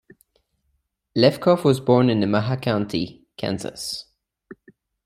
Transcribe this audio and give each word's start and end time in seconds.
Lefkow 1.15 1.63
was 1.63 1.79
born 1.79 2.09
in 2.09 2.21
Nemaha 2.21 2.57
County, 2.59 3.23
Kansas. 3.37 4.05